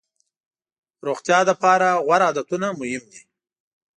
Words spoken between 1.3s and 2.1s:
لپاره